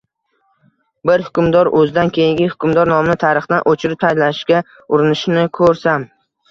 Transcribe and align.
Bir 1.09 1.23
hukmdor 1.27 1.69
o‘zidan 1.81 2.11
keyingi 2.17 2.49
hukmdor 2.55 2.93
nomini 2.95 3.19
tarixdan 3.27 3.65
o‘chirib 3.75 4.03
tashlashga 4.07 4.67
urinishini 4.97 5.51
ko‘rsam 5.63 6.15